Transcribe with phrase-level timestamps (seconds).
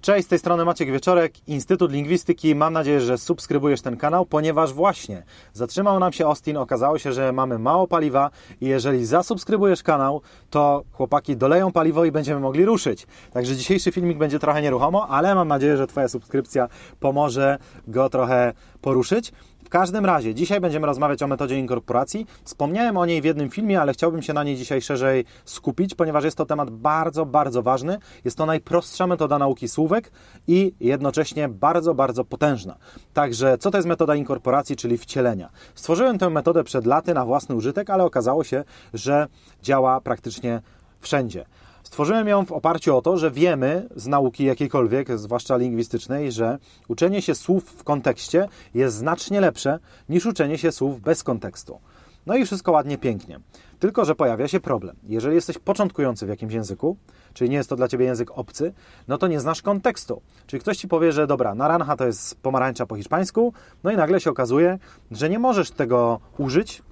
[0.00, 2.54] Cześć, z tej strony Maciek Wieczorek, Instytut Lingwistyki.
[2.54, 6.56] Mam nadzieję, że subskrybujesz ten kanał, ponieważ właśnie zatrzymał nam się Austin.
[6.56, 12.12] Okazało się, że mamy mało paliwa i jeżeli zasubskrybujesz kanał, to chłopaki doleją paliwo i
[12.12, 13.06] będziemy mogli ruszyć.
[13.32, 16.68] Także dzisiejszy filmik będzie trochę nieruchomo, ale mam nadzieję, że Twoja subskrypcja
[17.00, 19.32] pomoże go trochę poruszyć.
[19.64, 22.26] W każdym razie, dzisiaj będziemy rozmawiać o metodzie inkorporacji.
[22.44, 26.24] Wspomniałem o niej w jednym filmie, ale chciałbym się na niej dzisiaj szerzej skupić, ponieważ
[26.24, 27.98] jest to temat bardzo, bardzo ważny.
[28.24, 30.10] Jest to najprostsza metoda nauki słówek
[30.46, 32.76] i jednocześnie bardzo, bardzo potężna.
[33.14, 35.50] Także, co to jest metoda inkorporacji, czyli wcielenia?
[35.74, 38.64] Stworzyłem tę metodę przed laty na własny użytek, ale okazało się,
[38.94, 39.26] że
[39.62, 40.62] działa praktycznie
[41.00, 41.44] wszędzie.
[41.88, 47.22] Stworzyłem ją w oparciu o to, że wiemy z nauki jakiejkolwiek, zwłaszcza lingwistycznej, że uczenie
[47.22, 49.78] się słów w kontekście jest znacznie lepsze
[50.08, 51.80] niż uczenie się słów bez kontekstu.
[52.26, 53.40] No i wszystko ładnie, pięknie.
[53.78, 54.96] Tylko, że pojawia się problem.
[55.02, 56.96] Jeżeli jesteś początkujący w jakimś języku,
[57.34, 58.72] czyli nie jest to dla Ciebie język obcy,
[59.08, 60.22] no to nie znasz kontekstu.
[60.46, 63.52] Czyli ktoś Ci powie, że dobra, naranja to jest pomarańcza po hiszpańsku,
[63.84, 64.78] no i nagle się okazuje,
[65.10, 66.82] że nie możesz tego użyć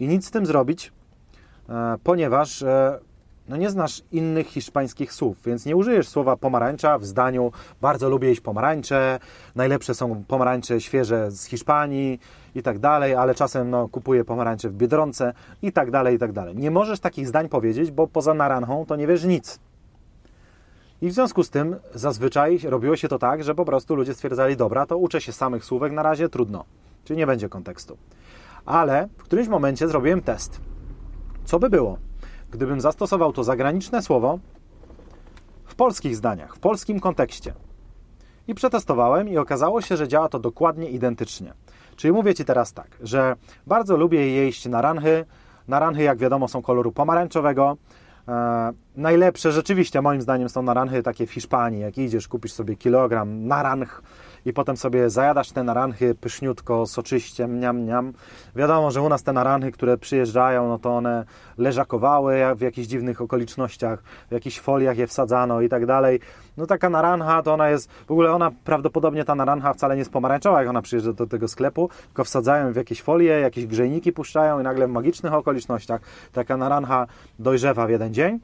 [0.00, 0.92] i nic z tym zrobić,
[1.68, 2.98] e, ponieważ e,
[3.48, 8.28] no nie znasz innych hiszpańskich słów, więc nie użyjesz słowa pomarańcza w zdaniu bardzo lubię
[8.28, 9.18] jeść pomarańcze,
[9.54, 12.18] najlepsze są pomarańcze świeże z Hiszpanii
[12.54, 15.32] i tak dalej, ale czasem no, kupuję pomarańcze w Biedronce
[15.62, 16.56] i tak dalej, i tak dalej.
[16.56, 19.60] Nie możesz takich zdań powiedzieć, bo poza naranchą to nie wiesz nic.
[21.02, 24.56] I w związku z tym zazwyczaj robiło się to tak, że po prostu ludzie stwierdzali,
[24.56, 26.64] dobra, to uczę się samych słówek na razie, trudno,
[27.04, 27.96] czyli nie będzie kontekstu.
[28.66, 30.60] Ale w którymś momencie zrobiłem test.
[31.44, 31.98] Co by było,
[32.52, 34.38] gdybym zastosował to zagraniczne słowo
[35.64, 37.54] w polskich zdaniach, w polskim kontekście.
[38.48, 41.54] I przetestowałem i okazało się, że działa to dokładnie identycznie.
[41.96, 43.36] Czyli mówię Ci teraz tak, że
[43.66, 45.24] bardzo lubię jeść naranchy.
[45.68, 47.76] Naranchy, jak wiadomo, są koloru pomarańczowego.
[48.28, 51.80] E, najlepsze rzeczywiście, moim zdaniem, są naranchy takie w Hiszpanii.
[51.80, 54.02] Jak idziesz, kupisz sobie kilogram naranch,
[54.44, 58.12] i potem sobie zajadasz te naranchy pyszniutko, soczyście, mniam, mniam.
[58.56, 61.24] Wiadomo, że u nas te naranchy, które przyjeżdżają, no to one
[61.58, 66.20] leżakowały w jakichś dziwnych okolicznościach, w jakichś foliach je wsadzano i tak dalej.
[66.56, 70.12] No taka narancha, to ona jest, w ogóle ona prawdopodobnie ta narancha wcale nie jest
[70.12, 74.60] pomarańczowa, jak ona przyjeżdża do tego sklepu, tylko wsadzają w jakieś folie, jakieś grzejniki puszczają
[74.60, 76.00] i nagle w magicznych okolicznościach
[76.32, 77.06] taka narancha
[77.38, 78.40] dojrzewa w jeden dzień.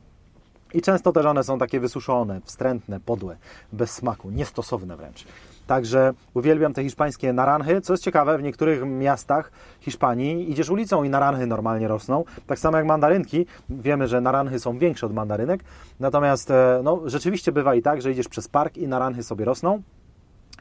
[0.75, 3.37] I często też one są takie wysuszone, wstrętne, podłe,
[3.73, 5.25] bez smaku, niestosowne wręcz.
[5.69, 7.81] Także uwielbiam te hiszpańskie naranchy.
[7.81, 9.51] Co jest ciekawe, w niektórych miastach
[9.81, 12.25] Hiszpanii idziesz ulicą i naranchy normalnie rosną.
[12.47, 13.47] Tak samo jak mandarynki.
[13.71, 15.65] Wiemy, że naranchy są większe od mandarynek.
[16.01, 19.83] Natomiast e, no, rzeczywiście bywa i tak, że idziesz przez park i naranchy sobie rosną.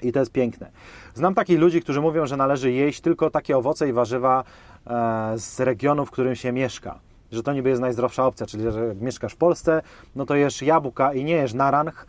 [0.01, 0.71] I to jest piękne.
[1.13, 4.43] Znam takich ludzi, którzy mówią, że należy jeść tylko takie owoce i warzywa
[4.87, 6.99] e, z regionu, w którym się mieszka
[7.31, 9.81] że to niby jest najzdrowsza opcja, czyli że jak mieszkasz w Polsce,
[10.15, 12.07] no to jesz jabłka i nie jesz naranch,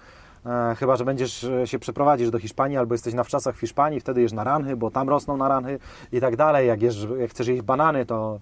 [0.79, 4.23] chyba, że będziesz e, się przeprowadzisz do Hiszpanii albo jesteś na wczasach w Hiszpanii, wtedy
[4.23, 5.79] jesz naranhy, bo tam rosną naranhy
[6.13, 6.69] i tak dalej.
[6.69, 8.39] Jak, jesz, jak chcesz jeść banany, to,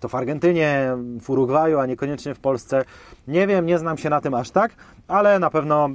[0.00, 2.84] to w Argentynie, w Urugwaju, a niekoniecznie w Polsce.
[3.28, 4.72] Nie wiem, nie znam się na tym aż tak,
[5.08, 5.88] ale na pewno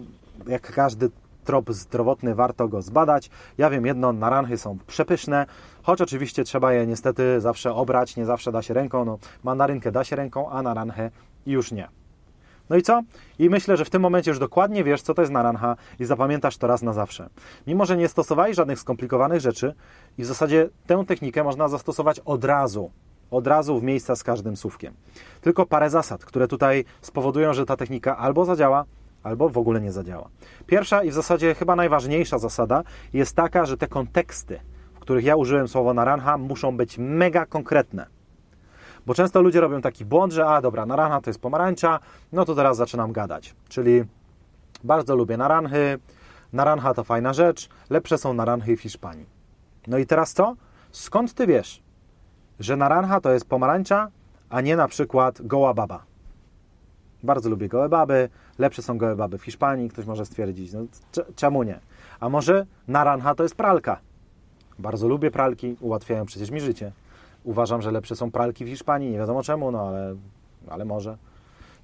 [0.48, 1.10] jak każdy
[1.46, 3.30] trop zdrowotny, warto go zbadać.
[3.58, 5.46] Ja wiem jedno, naranchy są przepyszne,
[5.84, 9.06] choć oczywiście trzeba je niestety zawsze obrać, nie zawsze da się ręką.
[9.06, 11.12] No, mandarynkę da się ręką, a naranchę
[11.46, 12.05] już nie.
[12.70, 13.02] No i co?
[13.40, 16.58] I myślę, że w tym momencie już dokładnie wiesz, co to jest narancha i zapamiętasz
[16.58, 17.30] to raz na zawsze.
[17.68, 19.74] Mimo, że nie stosowałeś żadnych skomplikowanych rzeczy
[20.18, 22.92] i w zasadzie tę technikę można zastosować od razu,
[23.32, 24.94] od razu w miejsca z każdym słówkiem.
[25.42, 28.86] Tylko parę zasad, które tutaj spowodują, że ta technika albo zadziała,
[29.24, 30.30] albo w ogóle nie zadziała.
[30.68, 32.84] Pierwsza i w zasadzie chyba najważniejsza zasada
[33.14, 34.60] jest taka, że te konteksty,
[34.94, 38.15] w których ja użyłem słowa narancha, muszą być mega konkretne.
[39.06, 42.00] Bo często ludzie robią taki błąd, że a dobra, naranja to jest pomarańcza,
[42.32, 43.56] no to teraz zaczynam gadać.
[43.70, 44.04] Czyli
[44.84, 46.00] bardzo lubię naranchy,
[46.54, 49.26] naranja to fajna rzecz, lepsze są naranchy w Hiszpanii.
[49.88, 50.56] No i teraz co?
[50.92, 51.84] Skąd ty wiesz,
[52.60, 54.12] że naranja to jest pomarańcza,
[54.50, 56.04] a nie na przykład goła baba?
[57.24, 58.30] Bardzo lubię gołe baby,
[58.60, 60.80] lepsze są gołe baby w Hiszpanii, ktoś może stwierdzić, no
[61.36, 61.80] czemu nie?
[62.20, 64.00] A może naranja to jest pralka?
[64.80, 66.92] Bardzo lubię pralki, ułatwiają przecież mi życie.
[67.46, 70.16] Uważam, że lepsze są pralki w Hiszpanii, nie wiadomo czemu, no ale,
[70.68, 71.18] ale może.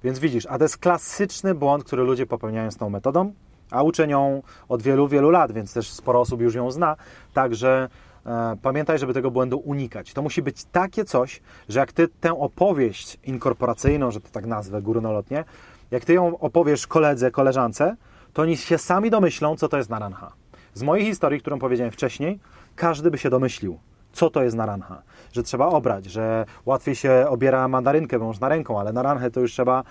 [0.04, 3.32] Więc widzisz, a to jest klasyczny błąd, który ludzie popełniają z tą metodą,
[3.70, 6.96] a uczę ją od wielu, wielu lat, więc też sporo osób już ją zna.
[7.34, 7.88] Także
[8.26, 10.12] e, pamiętaj, żeby tego błędu unikać.
[10.12, 14.82] To musi być takie coś, że jak ty tę opowieść inkorporacyjną, że to tak nazwę
[14.82, 15.44] górnolotnie,
[15.90, 17.96] jak ty ją opowiesz koledze, koleżance,
[18.32, 20.32] to oni się sami domyślą, co to jest narancha.
[20.74, 22.38] Z mojej historii, którą powiedziałem wcześniej,
[22.76, 23.78] każdy by się domyślił,
[24.12, 25.02] co to jest narancha.
[25.32, 29.52] Że trzeba obrać, że łatwiej się obiera mandarynkę, bo można ręką, ale naranchę to już
[29.52, 29.82] trzeba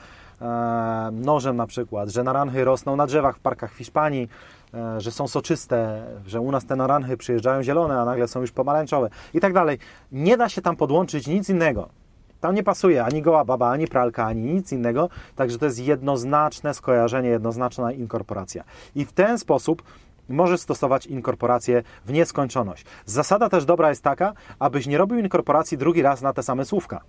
[0.42, 4.30] e, nożem na przykład, że naranchy rosną na drzewach w parkach Hiszpanii,
[4.74, 8.52] e, że są soczyste, że u nas te naranchy przyjeżdżają zielone, a nagle są już
[8.52, 9.78] pomarańczowe i tak dalej.
[10.12, 11.90] Nie da się tam podłączyć nic innego.
[12.42, 16.74] Tam nie pasuje ani goła baba, ani pralka, ani nic innego, także to jest jednoznaczne
[16.74, 18.64] skojarzenie, jednoznaczna inkorporacja.
[18.96, 19.84] I w ten sposób
[20.30, 22.86] możesz stosować inkorporację w nieskończoność.
[23.06, 27.02] Zasada też dobra jest taka, abyś nie robił inkorporacji drugi raz na te same słówka.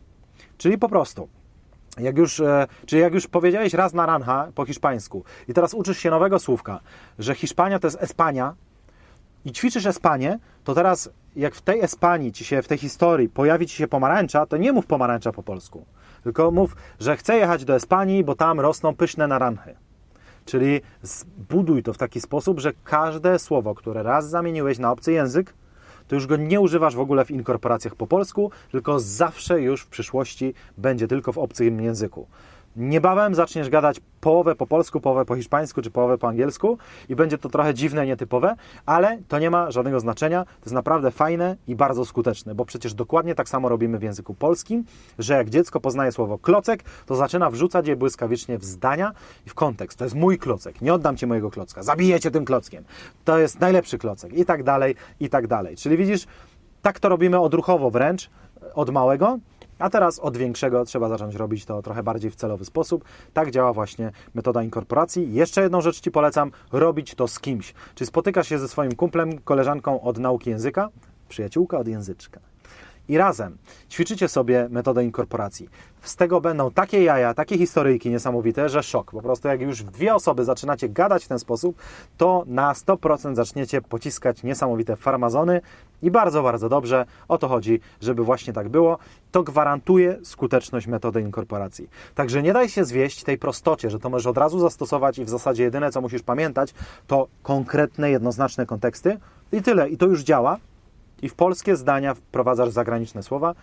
[0.59, 1.29] Czyli po prostu
[1.99, 6.11] jak już, e, czyli jak już powiedziałeś raz naranja po hiszpańsku i teraz uczysz się
[6.11, 6.81] nowego słówka,
[7.19, 8.55] że Hiszpania to jest Espania
[9.44, 13.67] i ćwiczysz Espanię, to teraz jak w tej Espanii ci się, w tej historii pojawi
[13.67, 15.87] ci się pomarańcza, to nie mów pomarańcza po polsku,
[16.23, 19.75] tylko mów, że chcę jechać do Espanii, bo tam rosną pyszne naranchy.
[20.44, 25.55] Czyli zbuduj to w taki sposób, że każde słowo, które raz zamieniłeś na obcy język,
[26.09, 29.87] to już go nie używasz w ogóle w inkorporacjach po polsku, tylko zawsze już w
[29.87, 32.27] przyszłości będzie tylko w obcym języku.
[32.76, 36.78] Niebawem zaczniesz gadać połowę po polsku, połowę po hiszpańsku czy połowę po angielsku
[37.08, 40.44] i będzie to trochę dziwne, nietypowe, ale to nie ma żadnego znaczenia.
[40.44, 44.34] To jest naprawdę fajne i bardzo skuteczne, bo przecież dokładnie tak samo robimy w języku
[44.34, 44.84] polskim,
[45.19, 49.12] że jak dziecko poznaje słowo klocek, to zaczyna wrzucać je błyskawicznie w zdania
[49.46, 49.98] i w kontekst.
[49.98, 52.84] To jest mój klocek, nie oddam ci mojego klocka, zabijecie tym klockiem.
[53.24, 55.76] To jest najlepszy klocek i tak dalej, i tak dalej.
[55.76, 56.26] Czyli widzisz,
[56.82, 58.30] tak to robimy odruchowo wręcz,
[58.74, 59.38] od małego,
[59.82, 63.05] a teraz od większego trzeba zacząć robić to trochę bardziej w celowy sposób.
[63.32, 65.34] Tak działa właśnie metoda inkorporacji.
[65.34, 67.75] Jeszcze jedną rzecz Ci polecam, robić to z kimś.
[67.94, 70.88] Czy spotykasz się ze swoim kumplem, koleżanką od nauki języka,
[71.29, 72.51] przyjaciółka od języczka
[73.08, 73.56] i razem
[73.90, 75.69] ćwiczycie sobie metodę inkorporacji.
[76.02, 79.10] Z tego będą takie jaja, takie historyjki niesamowite, że szok.
[79.10, 81.76] Po prostu jak już dwie osoby zaczynacie gadać w ten sposób,
[82.16, 85.60] to na 100% zaczniecie pociskać niesamowite farmazony
[86.03, 88.98] i bardzo, bardzo dobrze o to chodzi, żeby właśnie tak było.
[89.32, 91.88] To gwarantuje skuteczność metody inkorporacji.
[92.15, 95.29] Także nie daj się zwieść tej prostocie, że to możesz od razu zastosować i w
[95.29, 96.74] zasadzie jedyne, co musisz pamiętać,
[97.06, 99.19] to konkretne, jednoznaczne konteksty
[99.53, 99.88] i tyle.
[99.88, 100.58] I to już działa
[101.22, 103.55] i w polskie zdania wprowadzasz zagraniczne słowa.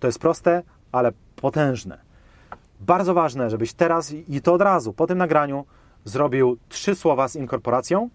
[0.00, 0.62] To jest proste,
[0.92, 1.98] ale potężne.
[2.80, 5.64] Bardzo ważne, żebyś teraz i to od razu po tym nagraniu
[6.04, 8.10] zrobił trzy słowa z inkorporacją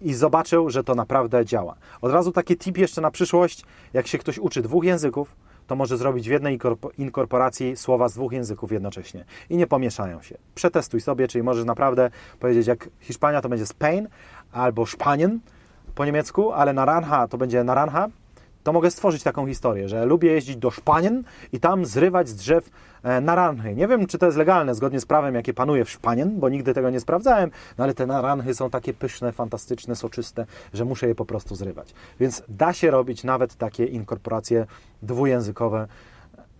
[0.00, 1.76] i zobaczył, że to naprawdę działa.
[2.00, 5.96] Od razu taki tip jeszcze na przyszłość, jak się ktoś uczy dwóch języków, to może
[5.96, 6.58] zrobić w jednej
[6.98, 10.38] inkorporacji słowa z dwóch języków jednocześnie i nie pomieszają się.
[10.54, 14.08] Przetestuj sobie, czyli możesz naprawdę powiedzieć, jak Hiszpania to będzie Spain
[14.52, 15.40] albo Spanien,
[15.94, 18.08] po niemiecku, ale naranja to będzie naranja,
[18.62, 22.70] to mogę stworzyć taką historię, że lubię jeździć do Szpanien i tam zrywać z drzew
[23.02, 23.74] e, naranchy.
[23.74, 26.74] Nie wiem, czy to jest legalne zgodnie z prawem, jakie panuje w Szpanien, bo nigdy
[26.74, 31.14] tego nie sprawdzałem, no ale te naranchy są takie pyszne, fantastyczne, soczyste, że muszę je
[31.14, 31.94] po prostu zrywać.
[32.20, 34.66] Więc da się robić nawet takie inkorporacje
[35.02, 35.86] dwujęzykowe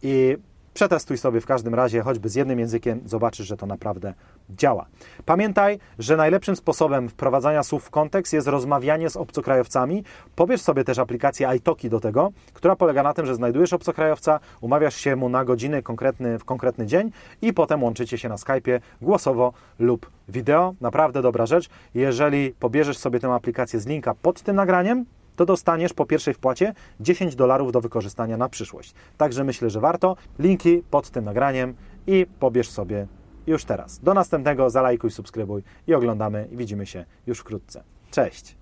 [0.03, 0.37] i
[0.75, 4.15] Przetestuj sobie w każdym razie, choćby z jednym językiem, zobaczysz, że to naprawdę
[4.51, 4.87] działa.
[5.25, 10.05] Pamiętaj, że najlepszym sposobem wprowadzania słów w kontekst jest rozmawianie z obcokrajowcami.
[10.37, 14.97] Pobierz sobie też aplikację iTalki do tego, która polega na tym, że znajdujesz obcokrajowca, umawiasz
[14.97, 17.11] się mu na godziny konkretny, w konkretny dzień
[17.43, 20.75] i potem łączycie się na Skype'ie głosowo lub wideo.
[20.81, 21.69] Naprawdę dobra rzecz.
[21.95, 25.05] Jeżeli pobierzesz sobie tę aplikację z linka pod tym nagraniem,
[25.43, 28.95] to dostaniesz po pierwszej wpłacie 10 dolarów do wykorzystania na przyszłość.
[29.17, 30.17] Także myślę, że warto.
[30.39, 31.75] Linki pod tym nagraniem
[32.07, 33.07] i pobierz sobie
[33.47, 33.99] już teraz.
[33.99, 37.83] Do następnego, zalajkuj, subskrybuj i oglądamy i widzimy się już wkrótce.
[38.11, 38.57] Cześć!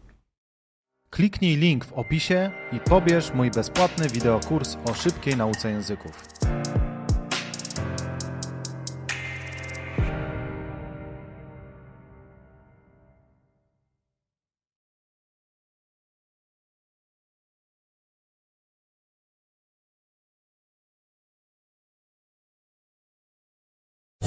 [1.11, 6.25] Kliknij link w opisie i pobierz mój bezpłatny wideokurs o szybkiej nauce języków.